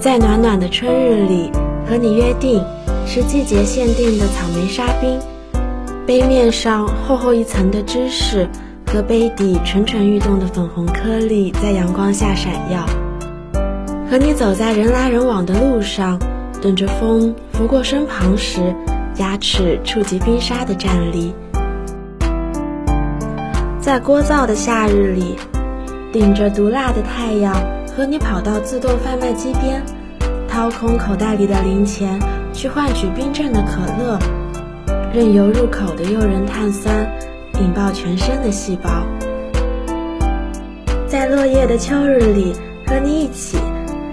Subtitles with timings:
[0.00, 1.50] 在暖暖的春日里
[1.88, 2.62] 和你约定
[3.04, 5.18] 吃季节限定的草莓沙冰，
[6.06, 8.48] 杯面上厚厚一层的芝士
[8.86, 12.86] 和杯底蠢蠢欲动的粉红颗粒在阳光下闪耀。
[14.08, 16.16] 和你走在人来人往的路上，
[16.62, 18.72] 等着风拂过身旁时，
[19.16, 21.34] 牙齿触及冰沙的站立。
[23.80, 25.34] 在聒噪的夏日里，
[26.12, 27.52] 顶着毒辣的太阳，
[27.98, 29.82] 和你跑到自动贩卖机边，
[30.46, 32.16] 掏空口袋里的零钱，
[32.52, 34.16] 去换取冰镇的可乐，
[35.12, 37.04] 任由入口的诱人碳酸
[37.60, 39.04] 引爆全身的细胞。
[41.08, 42.52] 在落叶的秋日里，
[42.86, 43.58] 和你一起，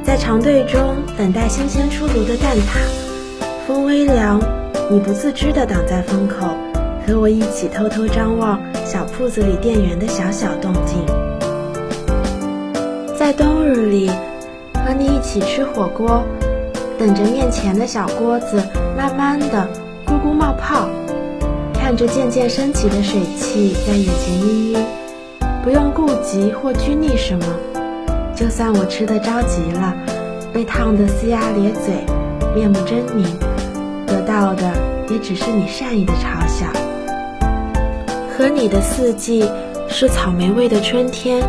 [0.01, 2.79] 在长队中等待新鲜出炉的蛋挞，
[3.67, 4.41] 风微凉，
[4.89, 6.57] 你不自知地挡在风口。
[7.05, 11.05] 和我一起偷偷张望小铺子里店员的小小动静，
[13.25, 14.07] 在冬日里
[14.75, 16.23] 和你一起吃火锅，
[16.95, 18.61] 等着面前的小锅子
[18.95, 19.67] 慢慢的
[20.05, 20.87] 咕咕冒泡，
[21.73, 24.79] 看着渐渐升起的水汽在眼前氤氲，
[25.63, 27.45] 不用顾及或拘泥什么，
[28.35, 29.95] 就算我吃的着急了，
[30.53, 31.95] 被烫得龇牙咧嘴，
[32.53, 33.25] 面目狰狞，
[34.05, 34.71] 得到的
[35.09, 36.67] 也只是你善意的嘲笑。
[38.37, 39.49] 和你的四季
[39.89, 41.41] 是草莓味的春天，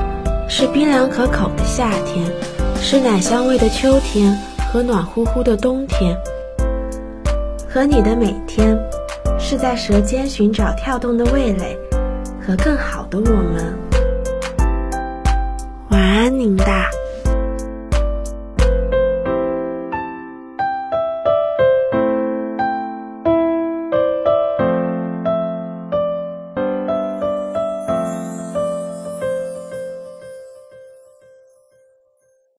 [0.49, 2.25] 是冰凉可口的夏天，
[2.81, 4.33] 是奶香味的秋天
[4.73, 6.17] 和暖乎乎的冬天。
[7.69, 8.79] 和你的每天，
[9.39, 11.77] 是在舌尖寻找跳动的味蕾
[12.41, 13.77] 和更好的我们。
[15.91, 16.89] 晚安，宁大。